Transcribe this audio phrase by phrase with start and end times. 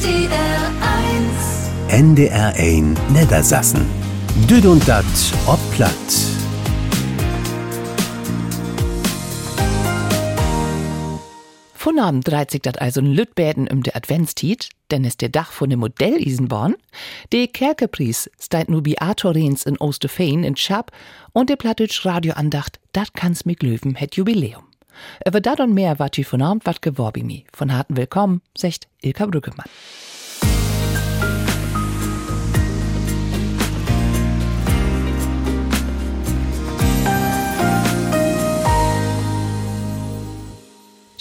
[0.00, 0.72] NDR
[1.88, 3.86] 1 NDR 1 Niedersassen.
[4.48, 5.04] Düd und dat
[5.46, 5.92] ob platt.
[11.74, 15.68] Von Abend dreht sich dat also Lütbäden um de Adventstiet, denn ist der Dach von
[15.68, 16.76] dem Modell Isenborn.
[17.34, 20.92] De Kerkepries steigt nu bi Arthurins in Osterfeen in Schab
[21.34, 24.69] und de Plattitsch Radioandacht, dat kann's mit Löwen het Jubiläum.
[25.26, 27.44] Über dat und mehr wat von Abend wat geworbi mi.
[27.52, 29.66] Von harten Willkommen, secht Ilka Brückemann.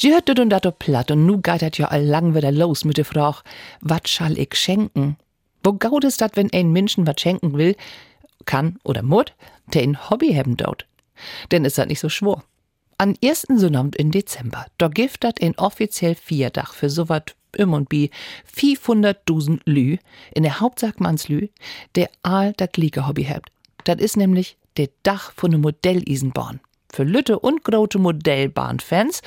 [0.02, 2.96] Sie hört und dat platt und nu geht dat ja all lang wieder los mit
[2.96, 3.40] der Frage,
[3.82, 5.18] wat schall ich schenken?
[5.62, 7.76] Wo gaut es dat, wenn ein Menschen wat schenken will,
[8.46, 9.34] kann oder mut,
[9.74, 10.86] der ein Hobby haben dort?
[11.52, 12.44] Denn ist dat nicht so schwor.
[13.02, 17.72] An ersten Sonnabend in Dezember, da gibt dat ein offiziell Vierdach für so wat im
[17.72, 18.10] und bi
[18.54, 19.96] 400.000 Lü
[20.36, 21.48] in der Hauptsache Mannslü,
[21.96, 23.54] der all dat Glieke Hobby habt.
[23.86, 26.60] Dat is nämlich der Dach von ne Modellisenbahn.
[26.92, 29.22] Für Lütte und grote Modellbahnfans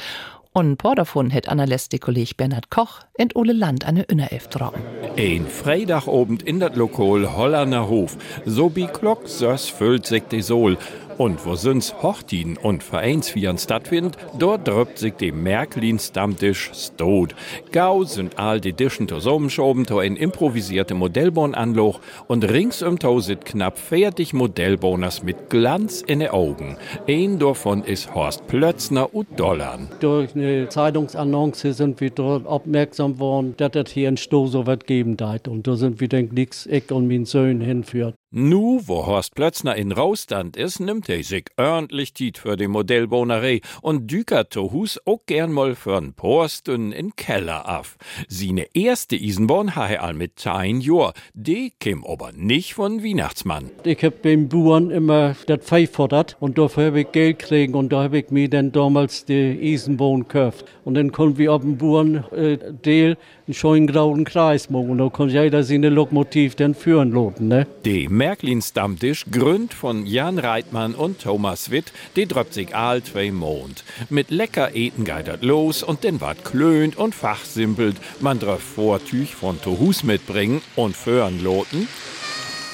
[0.52, 4.48] und ein paar davon hätt Anna Leste Kolleg Bernhard Koch und Ole Land eine Innerelf
[4.48, 4.82] tragen.
[5.16, 8.19] Ein Freitagabend in dat Lokal Hollander Hof.
[8.44, 10.77] So bi Glock sös füllt sich die Sol.
[11.23, 17.37] Und wo sind's Hochtien und Vereinsvieren stattfind, dort drückt sich die Märklin Stammtisch stot.
[17.70, 23.45] Gau sind all die Dischen zusammenschoben to ein improvisierte Modellbahnanloch und rings um Tau sind
[23.45, 26.77] knapp fertig Modellbahners mit Glanz in den Augen.
[27.06, 29.91] Ein davon ist Horst Plötzner und Dollern.
[30.00, 34.81] Durch eine Zeitungsannonce sind wir dort aufmerksam worden, dass es hier ein Sto so was
[34.81, 35.47] geben deit.
[35.47, 38.17] Und da sind wir denk nix, ich und mein Sohn hinführt.
[38.34, 43.61] Nu, wo Horst Plötzner in Raustand ist, nimmt er sich ordentlich Tiet für die Modellbohnerei
[43.83, 47.98] und dükert Hus auch gern mal für'n Posten in Keller af.
[48.28, 53.70] Sine erste Isenborn ha er all mit tein Jor, die kim aber nicht von Weihnachtsmann.
[53.84, 57.93] Ich hab beim Bauern immer das Vieh fordert und dafür hab ich Geld kriegen und
[57.93, 60.64] da hab ich mir dann damals die Isenbohnen gekauft.
[60.87, 63.19] Und dann konnten wir auf dem Bauern äh, Deal
[63.52, 67.66] einen schönen grauen Kreis machen und da konnte jeder seine Lokomotiv dann führen loten, ne?
[67.84, 73.30] Die Märklin Stammtisch gründ von Jan Reitmann und Thomas Witt, die dröppt sich all zwei
[73.30, 73.84] Mond.
[74.08, 77.96] Mit lecker Eten geidert los und den wart klönt und fachsimpelt.
[78.20, 81.88] Man dröff Vortüch von Tohus mitbringen und föhren loten.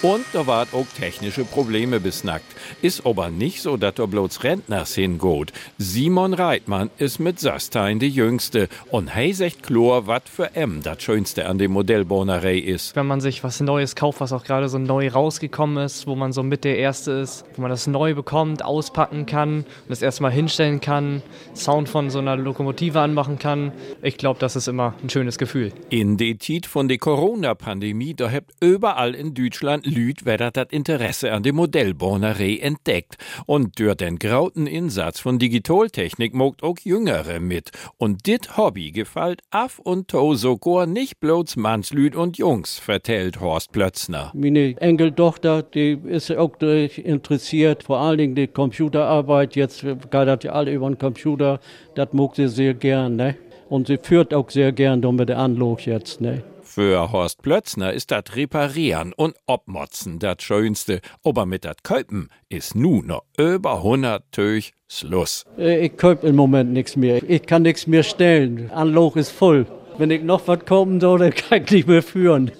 [0.00, 2.46] Und da wart auch technische Probleme besnackt.
[2.82, 5.52] Ist aber nicht so, dass da bloß Rentners hingeht.
[5.76, 11.02] Simon Reitmann ist mit Sastein die Jüngste und hey sagt klar, wat für M das
[11.02, 12.94] Schönste an dem Modellbohnerei ist.
[12.94, 16.32] wenn man sich was Neues kauft, was auch gerade so neu rausgekommen ist, wo man
[16.32, 20.80] so mit der Erste ist, wo man das neu bekommt, auspacken kann, das erstmal hinstellen
[20.80, 21.22] kann,
[21.56, 23.72] Sound von so einer Lokomotive anmachen kann.
[24.00, 25.72] Ich glaube, das ist immer ein schönes Gefühl.
[25.90, 31.32] In de Tiet von der Corona-Pandemie, da habt überall in Deutschland Lüd wer das Interesse
[31.32, 33.16] an der Modellbohnerei entdeckt.
[33.46, 37.70] Und durch den grauten Insatz von Digitaltechnik mogt auch Jüngere mit.
[37.96, 43.72] Und dit Hobby gefällt af und to sogar nicht bloß Mannslüd und Jungs, vertellt Horst
[43.72, 44.32] Plötzner.
[44.34, 49.56] Meine Enkeltochter, die ist auch interessiert, vor allen Dingen die Computerarbeit.
[49.56, 51.60] Jetzt geht ja alle über den Computer.
[51.94, 53.36] Das mag sie sehr gern, ne?
[53.68, 56.42] Und sie führt auch sehr gern mit der Anlog jetzt, ne?
[56.78, 61.00] Für Horst Plötzner ist das Reparieren und Obmotzen das Schönste.
[61.24, 65.44] Aber mit dat Köpen ist nu noch über 100 Töch Schluss.
[65.58, 67.20] Äh, Ich kaufe im Moment nichts mehr.
[67.28, 68.70] Ich kann nichts mehr stellen.
[68.70, 69.66] Anlog ist voll.
[69.96, 72.52] Wenn ich noch was kommen soll, dann kann ich nicht mehr führen.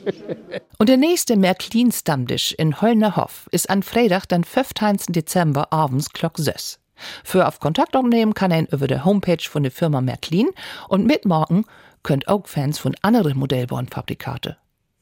[0.78, 4.96] Und der nächste Märklin Stammtisch in Höllner Hof ist an Freitag, den 15.
[5.10, 6.80] Dezember abends Glock 6.
[7.24, 10.48] Für auf Kontakt aufnehmen kann er über der Homepage von der Firma Märklin
[10.88, 11.64] und mitmachen
[12.02, 14.56] könnt auch Fans von anderen Modellborn-Fabrikate.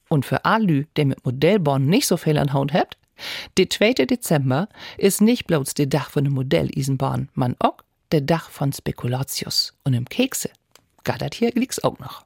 [0.09, 2.97] Und für Alü, der mit Modellborn nicht so viel an Haut hat,
[3.57, 3.95] der 2.
[3.95, 4.69] Dezember
[4.99, 7.79] ist nicht bloß der Dach von der Modellisenbahn, man auch
[8.13, 9.75] der Dach von Spekulatius.
[9.85, 10.51] Und im Kekse,
[11.05, 12.25] gar dat hier liegt's auch noch.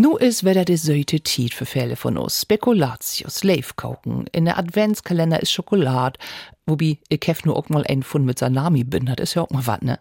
[0.00, 2.40] Nu is wieder de söte Tiet für Fälle von uns.
[2.40, 6.18] Spekulatius, Leifkauken, in der Adventskalender ist Schokolade,
[6.64, 9.50] wobei ich hef nur auch mal einen Fund mit Salami bin, das ist ja auch
[9.50, 9.98] mal wat, ne?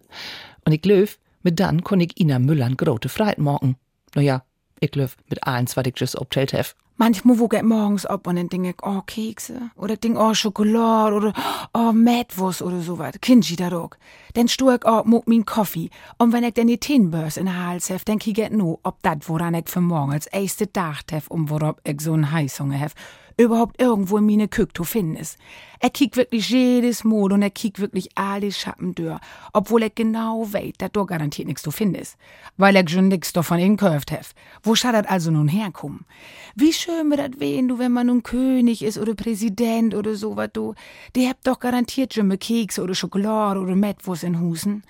[0.63, 3.75] Und ich löf, mit dann kon ich Ina Müllern grote Freit morgen.
[4.15, 4.45] Naja,
[4.79, 6.75] ich löf mit eins, was ich just obtelt hef.
[7.01, 9.71] Manchmal woge ich morgens ab und dann denke ich, oh, Kekse.
[9.77, 11.15] Oder denk, oh, Schokolade.
[11.15, 11.33] Oder,
[11.73, 13.13] oh, Mettwurst oder so was.
[13.21, 13.91] Kinji da doch.
[14.33, 15.89] Dann stuhr ich auch mit min Kaffee.
[16.17, 19.01] Und wenn ich dann die Tinbörs in den Hals hef, denk ich get no, ob
[19.01, 22.75] dat, woran ich für morgen als erste Tag hef und worauf ich so einen Heißhunger
[22.75, 22.93] hef,
[23.39, 25.37] überhaupt irgendwo in meine Küche zu finden ist.
[25.79, 29.17] Er kiekt wirklich jedes Mal und er kiekt wirklich alle Schappen durch,
[29.53, 32.17] obwohl er genau weiß, dass da garantiert nichts zu finden ist,
[32.57, 34.35] weil er schon nix davon inkauft hat.
[34.61, 36.05] Wo schaut das also nun herkommen?
[36.53, 40.35] Wie schön wird das wehen, du, wenn man nun König ist oder Präsident oder so
[40.35, 40.75] was, du.
[41.15, 44.83] Die habt doch garantiert schon Kekse oder Schokolade oder Mettwurst in Husen.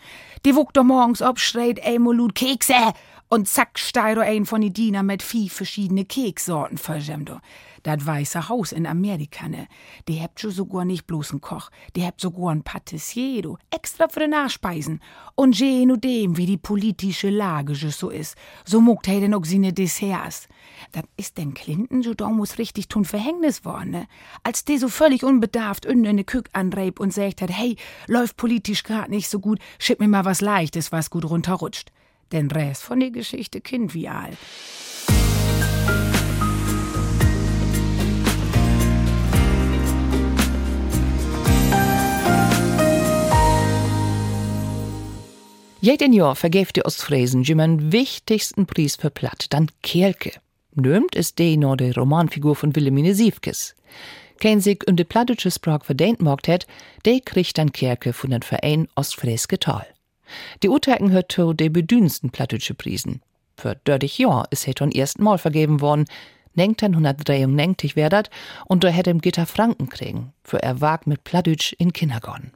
[0.44, 2.74] Die wuckt doch morgens ob, schreit einmal Kekse
[3.30, 7.32] und zack steigt ein von die Diener mit vier verschiedene Keksorten verschämt.
[7.84, 9.68] Das Weiße Haus in Amerika, ne?
[10.08, 14.08] Die habt schon sogar nicht bloß einen Koch, die habt sogar einen Patissier, du, extra
[14.10, 15.02] für die Nachspeisen.
[15.36, 18.36] Und je dem, wie die politische Lage so ist,
[18.66, 20.48] so mogt er denn auch seine Desserts.
[20.92, 24.08] Das ist denn Clinton so damals richtig tun Verhängnis worden, ne?
[24.44, 27.76] Als der so völlig unbedarft in eine Kück anreib und sagt hat, hey,
[28.08, 31.92] läuft politisch grad nicht so gut, schick mir mal was Leichtes, was gut runterrutscht.
[32.32, 34.38] Den Rest von der Geschichte kind wie all.
[45.82, 50.34] Jeden Jahr vergeeft die Ostfriesen jemand wichtigsten Preis für Platt, dann Kerke.
[50.76, 53.76] Nömt ist die noch die Romanfigur von Wilhelmine Siefkes.
[54.42, 56.68] Kein sich in de plattdeutsche Sprach verdient mogt hat,
[57.06, 59.88] der kriegt dann Kerke von den Verein Ostfrieske Tal.
[60.64, 63.22] Die Urteigen hört zu de bedünsten plattdeutsche Prisen.
[63.56, 66.06] Für 30 Jahr ist er zum ersten Mal vergeben worden,
[66.58, 68.30] 1993 wär dat,
[68.66, 72.52] und da hätte ihm Gitter Franken kriegen, für er wag mit Plattdeutsch in Kindergarten.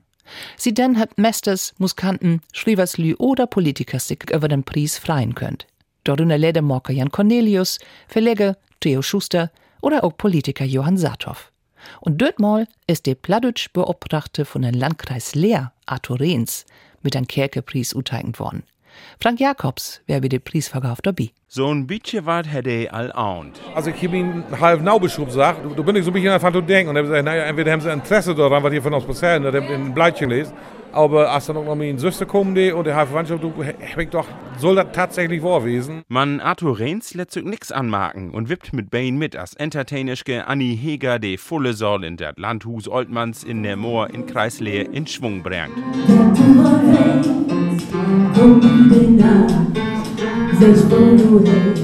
[0.58, 5.68] Sie denn hat Mesters, Muskanten, Schrieverslü oder Politiker sich über den Preis freien könnt.
[6.04, 11.52] Darunter Ledermarker Jan Cornelius, Verleger Theo Schuster oder auch Politiker Johann Saathoff.
[12.00, 16.66] Und dort mal ist der Plattdeutsch Beobtrachte von den Landkreis Leer, Arthur Rehns,
[17.02, 18.64] mit einem Kerkepreis uteignet worden.
[19.22, 21.30] Frank Jakobs wär wie den Preis verkauft dabei.
[21.48, 23.60] So ein bisschen was hätte er all ahnt.
[23.76, 26.54] Also ich habe ihn halb naubeschub gesagt, du, du bin ich so ein bisschen davon
[26.54, 26.90] zu denken.
[26.90, 29.46] Und er hat gesagt, naja, entweder haben sie Interesse daran, was ihr von uns erzählen,
[29.46, 30.54] oder in ein Blattchen lest.
[30.94, 33.44] Aber als dann auch noch meine Schwester kommen, die und der Verwandtschaft,
[33.98, 34.28] ich doch,
[34.60, 36.04] soll das tatsächlich wahr gewesen?
[36.08, 40.76] Man Arthur Rehns lässt sich nix anmarken und wippt mit Bain mit als entertainischke Annie
[40.76, 45.42] Heger de volle Soll in der Landhus Oldmanns in der Moor in Kreislehe in Schwung
[45.42, 45.72] bringt.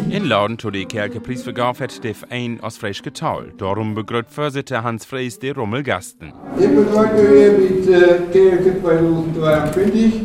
[0.10, 3.52] In Lauden to die Kerke Priesvergauf hat der Verein aus Freisch Getaul.
[3.58, 6.34] Darum begrüßt Vorsitter Hans Freys die Rummelgasten.
[6.60, 10.22] Ich begrüße hier mit äh, Kerke 2023.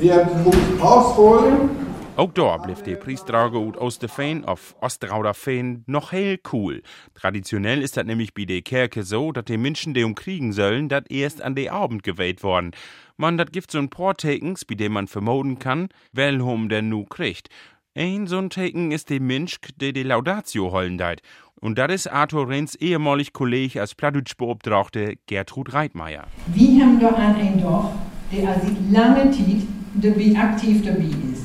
[0.00, 1.70] Wir haben Haus ausholen.
[2.16, 6.82] Auch da blieb der Priestdrage ut aus der Fein auf Ostrauder Fein noch hell cool.
[7.14, 11.10] Traditionell ist das nämlich bei der Kerke so, dass die Menschen, die umkriegen sollen, dat
[11.10, 12.70] erst an der Abend gewählt worden.
[13.16, 17.04] Man, dat gibt so ein paar Takens, bei dem man vermoden kann, welhum denn nu
[17.04, 17.48] kriegt.
[17.96, 21.22] Ein so ein Taken ist der Mensch, der die Laudatio hollen deit.
[21.60, 26.24] Und das ist Arthur Renz ehemalig Kollege als Plattdeutsch Beobtrachte Gertrud Reitmeier.
[26.52, 27.92] Wir haben da einen Dorf,
[28.32, 29.62] der also lange Zeit
[29.94, 31.44] dabei aktiv dabei ist.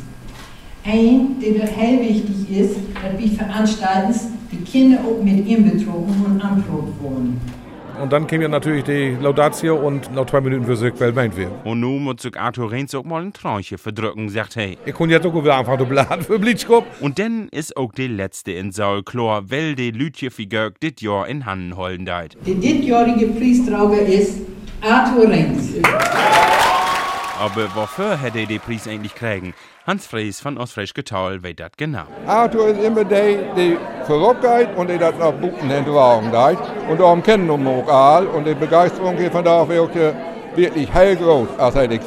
[0.84, 4.20] Ein, der hell wichtig ist, dass wir veranstalten,
[4.52, 7.40] die Kinder auch mit ihm betrogen und anprobt wurden.
[8.02, 11.36] Und dann käme ja natürlich die Laudatio und noch zwei Minuten für sich, weil meint
[11.36, 11.52] wir.
[11.66, 14.76] Und nun muss sich Arthur Renz auch mal ein Traunchen verdrücken, sagt er.
[14.86, 16.86] Ich kann jetzt auch wieder einfach den Blatt für Blitzkopf.
[17.02, 21.28] Und dann ist auch die letzte in Saul klar, weil die Lütje Figur dit Jahr
[21.28, 22.38] in Hannen holden deit.
[22.46, 24.40] Der diesjährige Priestrauger ist
[24.82, 25.74] Arthur Renz.
[27.40, 29.54] Aber wofür hätte er die Preis eigentlich kriegen?
[29.88, 32.04] Hans Fries von Ostfrisch Getaul weiß das genau.
[32.28, 36.58] Arthur ist immer der, der Verrücktheit und der das nach Buchen deit.
[36.90, 38.28] Und darum kennen wir ihn auch all.
[38.28, 40.14] Und die Begeisterung hier von da wirklich
[40.56, 42.00] wirklich hellgroß, als er die.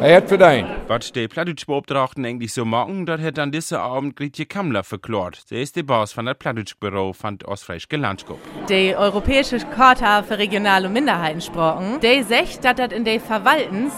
[0.00, 0.68] Er hat verdient.
[0.86, 5.42] Was die Plattdeutsch-Beobtrachten eigentlich so machen, das hat dann diesen Abend Gritje Kammler verklort.
[5.46, 8.38] Sie ist die Boss von der Plattdeutsch-Büro von Ostfrisch Gelandschkup.
[8.68, 13.92] Die Europäische Charta für regionale Minderheitensprachen, die sagt, dass das in den Verwaltens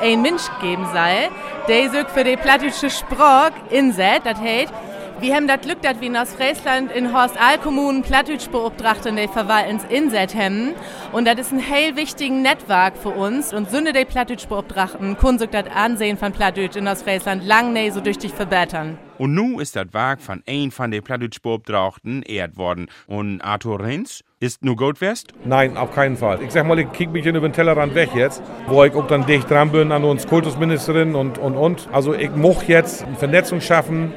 [0.00, 1.30] ein Mensch geben soll,
[1.68, 4.72] der sich für die plattdeutsche Sprache insetzt, das heißt,
[5.20, 9.84] wir haben das Glück, dass wir in Ostfriesland in Horst Aal-Kommunen Plattdeutsch beobtrachten, die Verwaltens
[9.88, 10.74] inset haben.
[11.12, 13.52] Und das ist ein hell wichtigen Netzwerk für uns.
[13.52, 18.00] Und Sünde die Plattdeutsch beobtrachten, sich das Ansehen von Plattdeutsch in Ostfriesland lang nicht so
[18.00, 18.98] durch dich verbessern.
[19.18, 22.86] Und nun ist das Werk von ein von den Plattdeutsch beobtrachten ehrt worden.
[23.08, 25.32] Und Arthur Renz ist nu gut wärst?
[25.44, 26.40] Nein, auf keinen Fall.
[26.42, 29.26] Ich sag mal, ich kick mich über den Tellerrand weg jetzt, wo ich auch dann
[29.26, 31.88] dicht dran bin an uns Kultusministerin und, und, und.
[31.90, 34.12] Also ich muss jetzt eine Vernetzung schaffen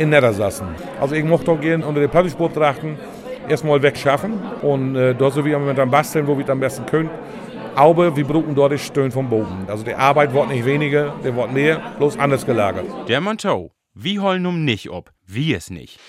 [0.00, 0.66] in Niedersassen.
[0.98, 2.96] Also ich möchte auch gehen unter den Plattdeutsch-Beobtrachten
[3.48, 6.86] erstmal wegschaffen und äh, dort so wie wir mit am Basteln, wo wir am besten
[6.86, 7.10] können.
[7.74, 9.66] Aber wir brauchen dort das Stöhn vom Boden.
[9.68, 12.86] Also die Arbeit wird nicht weniger, der wird mehr, bloß anders gelagert.
[13.08, 16.00] Der Monteau, wie holen um nicht ob, wie es nicht.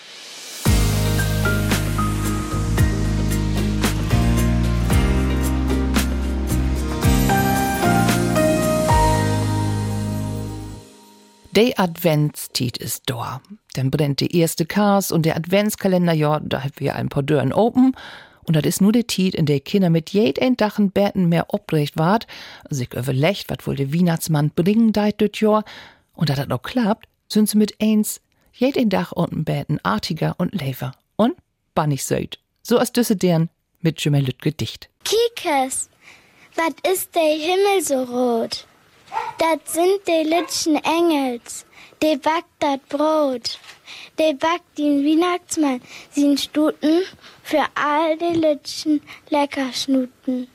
[11.52, 13.42] Der Adventstiet ist da.
[13.74, 17.52] Dann brennt die erste Kars und der Adventskalender, ja, da haben wir ein paar Dörren
[17.52, 17.94] open.
[18.44, 21.98] Und das ist nur der Tiet, in der Kinder mit jeden Dachen Betten mehr obrecht
[21.98, 22.26] wart,
[22.70, 25.66] sich überlegt, wat wohl der Weihnachtsmann bringen deit düt Jahr.
[26.14, 28.22] Und da das noch klappt, sind sie mit eins
[28.54, 30.94] jeden Dach unten Betten artiger und lever.
[31.18, 31.36] Und
[31.76, 32.40] bannig söd.
[32.64, 33.50] So als düsse deren
[33.82, 34.90] mit Jümelüt Gedicht.
[35.04, 35.90] Kikes,
[36.56, 38.68] wat ist der Himmel so rot?
[39.38, 41.66] Dat sind de lütschen Engels,
[41.98, 43.60] de backt dat Brot.
[44.16, 47.04] De backt den Weihnachtsmann, sin Stuten
[47.44, 50.48] für all de lütschen Leckerschnuten.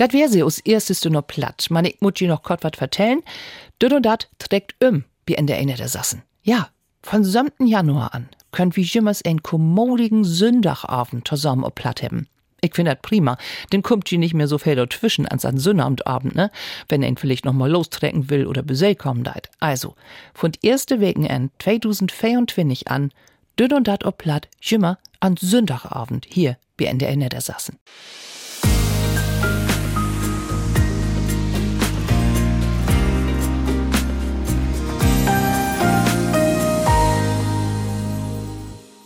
[0.00, 1.66] Dat wär sie aus ersteste noch platt.
[1.68, 3.22] Man, ich muss noch kurz wat vertellen.
[3.82, 6.22] Düt und dat trägt um, wie in der eine der Sassen.
[6.42, 6.68] Ja,
[7.02, 7.66] von 7.
[7.66, 12.28] Januar an könnt wie jimmers ein kommodigen Sündagabend zusammen op platt haben.
[12.62, 13.38] Ich find dat prima,
[13.72, 16.50] denn kommt die nicht mehr so viel dazwischen ans an Sonnabendabend, ne?
[16.88, 19.50] Wenn ein vielleicht noch mal lostrecken will oder besell kommen deit.
[19.60, 19.94] Also,
[20.34, 23.12] von erste Weekend 2024 an,
[23.58, 27.12] dünn und dat op platt, jimmer an Sündagabend hier, wie in der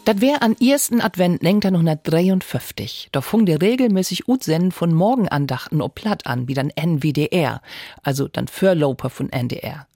[0.05, 3.09] Dat wär an ersten Advent 1953.
[3.11, 7.63] Da fung der regelmäßig Utsenden von Morgenandachten ob Platt an, wie dann NWDR,
[8.03, 9.87] also dann Förloper von NDR.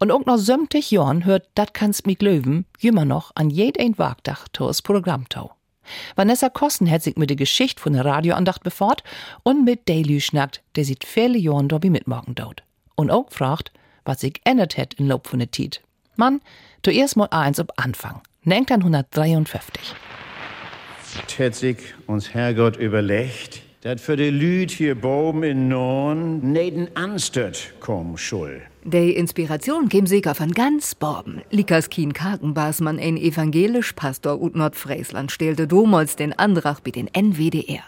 [0.00, 4.48] Und auch noch sömtig Jorn hört Dat kannst mi glöwen, jümmer noch an jeden Wagdach
[4.52, 5.52] tos Programmtau.
[6.16, 9.04] Vanessa Kossen hat sich mit der Geschichte von der Radioandacht befort
[9.44, 12.64] und mit Daily schnackt, der sieht viele Jorn dobi mitmorgen dort.
[12.96, 13.70] Und auch fragt,
[14.04, 15.80] was sich ändert hat in Lob von der Tiet.
[16.16, 16.40] Mann,
[16.82, 18.20] zuerst mal eins ob Anfang.
[18.46, 19.94] 1953.
[21.26, 27.74] Tät sich uns Herrgott überlegt, dat für die Lüd hier oben in Norden neden anstört
[27.80, 28.62] kommen schul.
[28.86, 31.40] Die Inspiration käm sicher von ganz Borben.
[31.50, 37.82] Likas Kien Kakenbasmann, ein evangelisch Pastor ut Nordfriesland, stellte damals den Andrach bei den NWDR.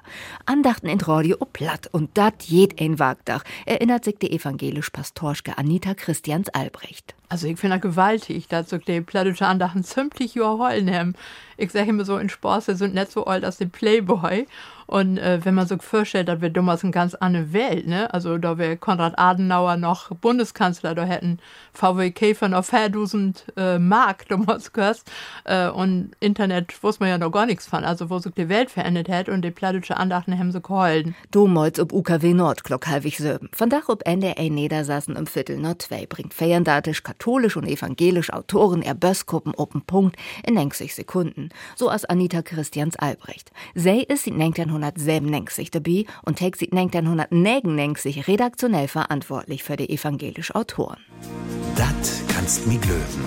[0.47, 5.59] Andachten in Radio ob platt und dat jed ein Wagdach, erinnert sich die evangelisch Pastorschke
[5.59, 7.15] Anita Christians Albrecht.
[7.29, 11.15] Also ich finde gewaltig, dass so die plattische Andachten ziemlich heulen haben.
[11.57, 14.47] Ich sage immer so, in wir sind nicht so alt als die Playboy.
[14.87, 18.13] Und äh, wenn man so vorstellt, dass wir damals eine ganz andere Welt, ne?
[18.15, 21.41] Also da wäre Konrad Adenauer noch Bundeskanzler, da hätten
[21.77, 25.03] VW Käfer noch 4000 äh, Mark damals gehört.
[25.45, 28.71] Äh, und Internet wusste man ja noch gar nichts von, also wo sich die Welt
[28.71, 31.15] verändert hat und die plattische Andachten haben so geholfen.
[31.31, 33.49] Damals ob UKW Nordglock halbig söben.
[33.53, 38.83] Von Dach ob NDR Niedersassen im Viertel Nord 2 bringt feierdatisch katholisch und evangelisch Autoren
[38.83, 40.17] er Bössgruppen open Punkt
[40.47, 41.51] in 90 Sekunden.
[41.75, 43.51] So als Anita Christians Albrecht.
[43.75, 50.99] Sie ist in 1997 dabei und trägt sie 1999 redaktionell verantwortlich für die evangelische Autoren.
[51.77, 53.25] Dat kannst mi glöwen.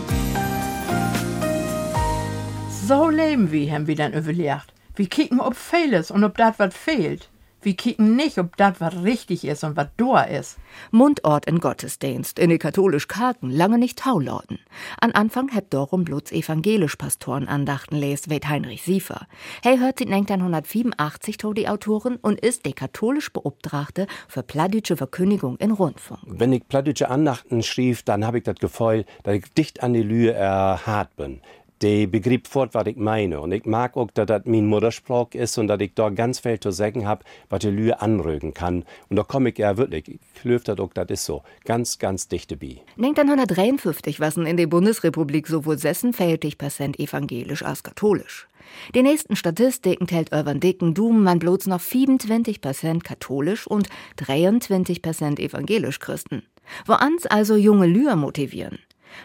[2.87, 4.73] So leben wir, haben wir dann überlegt.
[4.95, 7.29] Wir kicken, ob fehlt und ob das was fehlt.
[7.61, 10.57] Wir kicken nicht, ob das was richtig ist und was da ist.
[10.91, 14.59] Mundort in Gottesdienst, in die katholisch Karten, lange nicht Taulauten.
[15.01, 19.27] An Anfang hebt darum bloß evangelisch Pastoren Andachten lest, weht Heinrich Siefer.
[19.61, 25.57] Hey hört sie 1987 to die Autorin und ist die katholisch Beobtrachte für plattdeutsche Verkündigung
[25.57, 26.21] in Rundfunk.
[26.25, 30.03] Wenn ich plattdeutsche Andachten schrieb, dann habe ich das Gefühl, dass ich dicht an die
[30.03, 31.41] Lühe erhart bin.
[31.81, 33.39] Die begrieb fort, was ich meine.
[33.39, 36.59] Und ich mag auch, dass das mein Muttersprach ist und dass ich da ganz viel
[36.59, 38.83] zu sagen habe, was die Lühe anrügen kann.
[39.09, 42.27] Und da komme ich ja wirklich, ich löf das auch, das ist so, ganz, ganz
[42.27, 42.81] dichte bei.
[42.97, 48.49] 1953 waren in der Bundesrepublik sowohl 56% evangelisch als katholisch.
[48.93, 53.87] Die nächsten Statistiken tellt Urban Dicken Doom man bloß noch 27% katholisch und
[54.19, 56.43] 23% evangelisch Christen.
[56.85, 58.79] Wo ans also junge Lüher motivieren.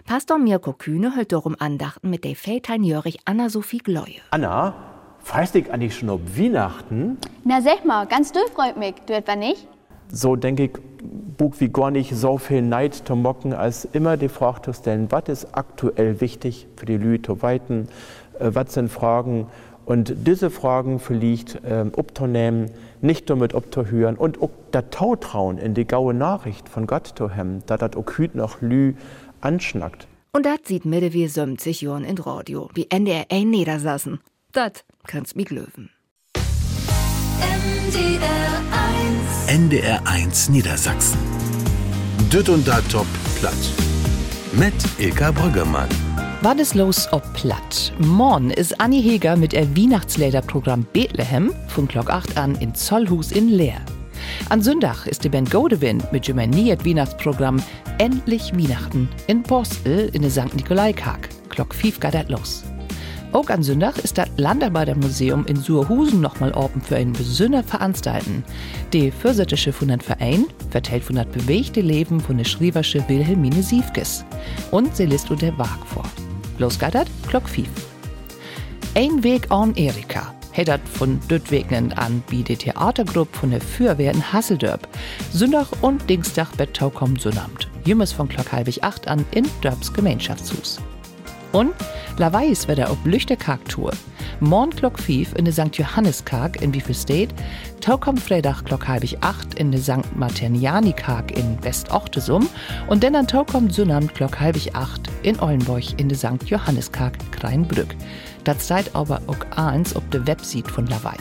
[0.07, 4.21] Pastor Mirko Kühne hält darum Andachten mit der Väternjährig Anna-Sophie Gleue.
[4.31, 4.75] Anna,
[5.23, 7.19] freust dich eigentlich schon auf Weihnachten?
[7.45, 9.69] Na sag mal, ganz du freut mich, du etwa nicht?
[10.09, 10.73] So denke ich,
[11.37, 15.11] Bug wie gar nicht so viel Neid zu mocken, als immer die Frage zu stellen,
[15.11, 17.89] was ist aktuell wichtig für die Leute zu weiten,
[18.39, 19.47] äh, was sind Fragen
[19.85, 25.87] und diese Fragen vielleicht ähm, abzunehmen, nicht damit abzuhören und auch das Tautrauen in die
[25.87, 28.95] gaue Nachricht von Gott zu haben, da das auch hüt noch Lü
[29.45, 30.07] anschnackt.
[30.33, 34.21] Und dat sieht Mitte wie 70 Jahren in Radio, wie NDR Niedersassen.
[34.53, 35.91] Dat kannst mi glöwen.
[39.47, 41.19] NDR 1 Niedersachsen.
[42.33, 43.07] Düt und da top
[43.39, 43.53] platt.
[44.53, 45.89] Mit Ilka Brüggemann.
[46.41, 47.93] Was ist los ob platt?
[47.99, 53.49] Morgen ist Annie Heger mit ihr Weihnachtsliederprogramm Bethlehem von Glock 8 an in Zollhus in
[53.49, 53.81] Leer.
[54.49, 57.63] An Sonntag ist die Band Godewind mit dem erniert Weihnachtsprogramm
[57.99, 60.53] Endlich Weihnachten in Borstel in der St.
[60.53, 61.29] Nikolai-Karg.
[61.49, 62.65] Glock 5 geht das los.
[63.33, 68.45] Auch an Sonntag ist das Landarbeitermuseum in Surhusen nochmal offen für ein besonderes Veranstalten.
[68.93, 74.25] Die Fürsätische von dem Verein vertellt von das bewegte Leben von der Schrieversche Wilhelmine Siefkes.
[74.73, 76.05] Und sie liest der Wag vor.
[76.59, 77.69] Los geht das, Glock 5.
[78.97, 80.34] Ein Weg an Erika.
[80.55, 84.87] Hedert von Döttwegnen an wie die Theatergruppe von der Feuerwehr in Hasseldörp.
[85.33, 87.69] Sonntag und Dienstag bei Taukom Sunnamt.
[87.85, 90.79] Jümmers von Glock halbig acht an in Dörbs Gemeinschaftshus.
[91.51, 91.75] Und
[92.19, 93.91] Laweiß wird er auf Lüchterkarg-Tour.
[94.39, 95.77] Morgen Glock 5 in der St.
[95.77, 97.35] Johannes-Karg in Wiefel State,
[97.81, 100.17] Taukom Freitag Glock halbig acht in der St.
[100.17, 102.49] Martiniani-Karg in West-Ochtesum
[102.87, 106.45] und dann an Taukom Sunnamt Glock halbig acht in Ollenburg in der St.
[106.47, 107.95] Johannes-Karg Kreinbrück.
[108.45, 111.17] Das seid aber auch eins auf der Website von Lawei.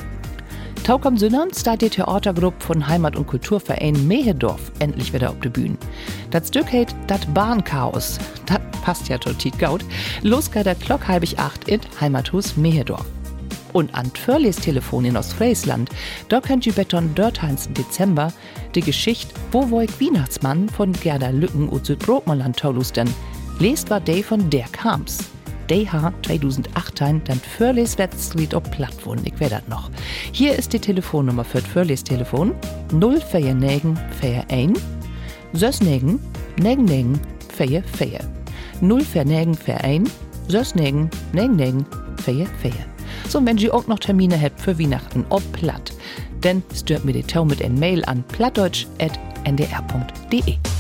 [0.84, 5.78] Taukom Sünnern steht die Theatergruppe von Heimat- und Kulturverein Mehedorf endlich wieder auf der Bühne.
[6.30, 8.20] Das Stück heißt Das Bahnchaos.
[8.46, 9.86] Das passt ja total gaut.
[10.24, 13.06] Los geht der Glock halbig acht in Heimathus Mehedorf.
[13.72, 15.90] Und an Törles Telefon in Ostfriesland,
[16.28, 18.34] da könnt ihr beton im Dezember
[18.76, 23.10] die Geschichte Wo wo ich Weihnachtsmann von Gerda Lücken und Südbrotmanland Taulusten.
[23.60, 25.33] Lest war day von der Kams.
[25.70, 29.20] DH 2018 dann Förles Street op Plattwohn.
[29.26, 29.90] Ich wär dat noch.
[30.32, 32.54] Hier ist die Telefonnummer für Förles Telefon
[32.92, 33.98] 049
[34.50, 34.84] 41
[35.54, 36.20] Sösnegen
[36.58, 37.20] Negen Negen
[37.56, 38.22] Feier Feier
[38.82, 40.14] 049 41
[40.48, 41.86] Sösnegen Negen Negen
[42.18, 42.86] Feier Feier.
[43.30, 45.94] So wenn Sie auch noch Termine habt für Weihnachten ob platt,
[46.42, 50.73] dann stört mir die Tau mit ein Mail an plattdeutsch.ndr.de.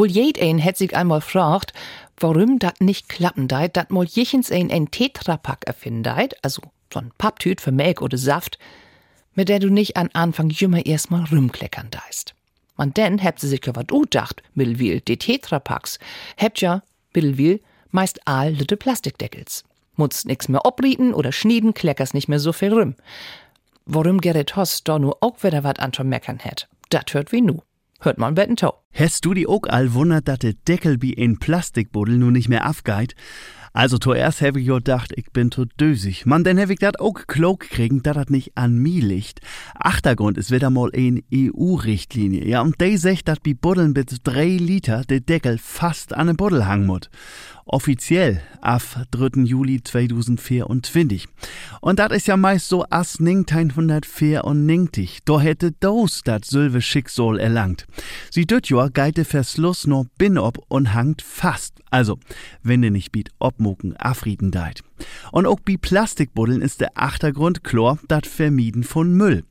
[0.00, 1.74] Wohl jed ein hätt sich einmal fragt,
[2.16, 7.00] warum dat nicht klappen deit, dat mal jichens ein ein Tetrapack erfinden deit, also so
[7.00, 8.58] ein Papptüt für Melk oder Saft,
[9.34, 12.34] mit der du nicht an Anfang jümmer erstmal rumkleckern deist.
[12.78, 15.98] Man denn hebt sie sich ja wat dacht, Mittelwil, die Tetrapacks,
[16.38, 16.82] hebt ja,
[17.12, 17.60] Mittelwil,
[17.90, 19.64] meist all litte Plastikdeckels.
[19.96, 22.94] Muss nix mehr obrieten oder schnieden, kleckers nicht mehr so viel rum.
[23.84, 27.60] Warum Gerrit Hoss da nu auch wieder wat an meckern hätt, dat hört wie nu.
[28.02, 28.82] Hört man betten Tau.
[28.94, 32.68] Hast du die auch all wundert, dass der Deckel wie ein Plastikbuddel nun nicht mehr
[32.68, 33.14] aufgeht?
[33.72, 36.26] Also zuerst habe ich gedacht, ich bin to dösig.
[36.26, 39.40] Man, dann habe ich dat auch klug kriegen, dass das nicht an mir liegt.
[39.74, 42.46] Achtergrund ist wieder mal ein EU-Richtlinie.
[42.46, 46.36] Ja, und die sagt, dass bi Buddeln bis drei Liter der Deckel fast an den
[46.36, 47.08] Buddel hangen muss
[47.70, 49.44] offiziell af 3.
[49.44, 51.26] Juli 2024.
[51.80, 55.20] Und dat is ja meist so as 1994.
[55.24, 57.86] Da hätte dos dat sylve Schicksal erlangt.
[58.30, 61.80] Sie düt Jahr geite Verschluss no bin ob und hangt fast.
[61.90, 62.18] Also,
[62.62, 64.82] wenn de nicht biet obmucken afrieden deit.
[65.32, 69.44] Und auch bei Plastikbuddeln ist der Achtergrund Chlor, dat Vermieden von Müll.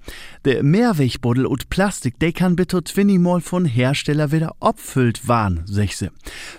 [0.45, 6.11] Der Mehrwegbuddel und Plastik, der kann bitte twinnimal von Hersteller wieder opfüllt waren, sech se.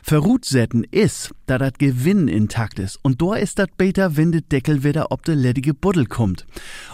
[0.02, 2.98] Verrutsetten ist, da dat Gewinn intakt ist.
[3.02, 6.46] Und da ist dat beter, wenn de Deckel wieder ob de ledige Buddel kommt.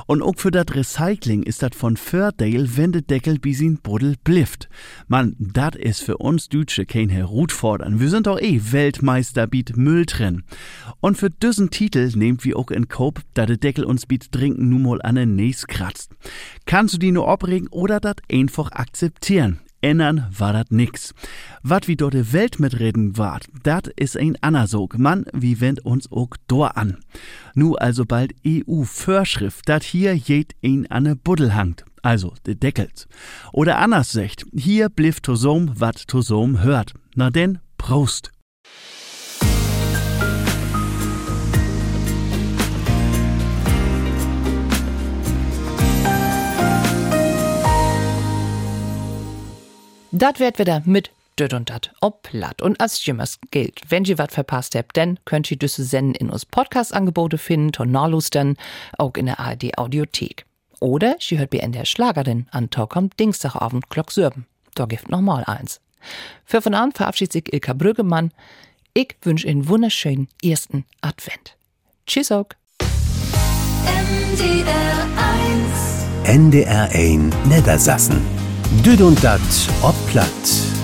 [0.07, 4.17] Und auch für dat Recycling ist dat von Fördale, wenn de Deckel bis in Buddel
[4.25, 4.69] blifft.
[5.09, 8.01] Man, dat ist für uns Deutsche kein Herutfordern.
[8.01, 10.45] Wir sind doch eh Weltmeister biet Müll trennen.
[11.01, 14.71] Und für diesen Titel nehmt wir auch in Cope, da der Deckel uns biet trinken
[14.71, 16.11] nun mal an den Näs kratzt.
[16.65, 19.61] Kannst du die nur abregen oder dat einfach akzeptieren?
[19.83, 21.15] Ändern war dat nix.
[21.63, 24.99] Wat wie dort de Welt mitreden wart, dat is ein Anasog.
[24.99, 26.97] Mann, wie wendt uns auch dor an.
[27.55, 31.85] Nu also bald EU-Vorschrift, dat hier jed ein an ne Buddel hangt.
[32.03, 33.07] Also de Deckels.
[33.53, 36.95] Oder anders secht, hier bliff Tosom, wat Tosom hört.
[37.15, 38.33] Na denn, Prost!
[50.19, 52.63] Dat wird wieder mit död und dat ob platt.
[52.63, 56.31] Und als jimmers gilt, wenn ihr wat verpasst habt, dann könnt ihr diese Senden in
[56.31, 58.57] uns Podcast-Angebote finden, Tornalos dann
[58.97, 60.47] auch in der ARD Audiothek.
[60.81, 64.47] Oder sie hört in der Schlagerin an Talkom Dienstagabend Glock Sürben.
[64.75, 65.81] Da gibt noch mal eins.
[66.47, 68.33] Für von an verabschiedet sich Ilka Brüggemann.
[68.95, 71.57] Ich wünsche Ihnen wunderschönen ersten Advent.
[72.07, 72.47] Tschüss auch.
[74.41, 75.07] NDR
[76.25, 78.46] 1 NDR 1 Niedersassen.
[78.85, 79.41] Düd und dat
[79.83, 80.76] ob platt.